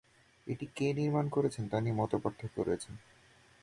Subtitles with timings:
[0.47, 2.89] এটি কে নির্মাণ করেছেন তা নিয়ে মতপার্থক্য রয়েছে।